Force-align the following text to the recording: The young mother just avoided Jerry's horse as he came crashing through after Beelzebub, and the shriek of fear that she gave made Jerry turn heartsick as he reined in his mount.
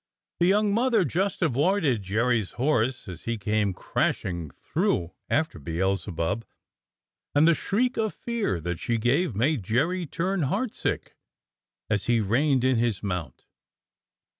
The 0.39 0.47
young 0.47 0.73
mother 0.73 1.05
just 1.05 1.43
avoided 1.43 2.01
Jerry's 2.01 2.53
horse 2.53 3.07
as 3.07 3.25
he 3.25 3.37
came 3.37 3.71
crashing 3.71 4.49
through 4.49 5.11
after 5.29 5.59
Beelzebub, 5.59 6.43
and 7.35 7.47
the 7.47 7.53
shriek 7.53 7.97
of 7.97 8.15
fear 8.15 8.59
that 8.61 8.79
she 8.79 8.97
gave 8.97 9.35
made 9.35 9.61
Jerry 9.61 10.07
turn 10.07 10.41
heartsick 10.45 11.15
as 11.87 12.07
he 12.07 12.19
reined 12.19 12.63
in 12.63 12.77
his 12.77 13.03
mount. 13.03 13.45